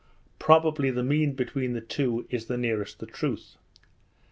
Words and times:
probably 0.39 0.89
the 0.89 1.03
mean 1.03 1.33
between 1.33 1.73
the 1.73 1.79
two 1.79 2.25
is 2.31 2.47
the 2.47 2.57
nearest 2.57 2.97
the 2.97 3.05
truth. 3.05 3.57